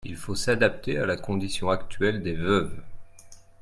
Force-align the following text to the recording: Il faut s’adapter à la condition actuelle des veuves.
Il 0.03 0.15
faut 0.15 0.33
s’adapter 0.33 0.97
à 0.97 1.05
la 1.05 1.15
condition 1.15 1.69
actuelle 1.69 2.23
des 2.23 2.33
veuves. 2.33 2.73